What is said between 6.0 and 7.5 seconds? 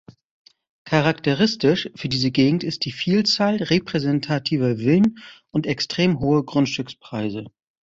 hohe Grundstückspreise.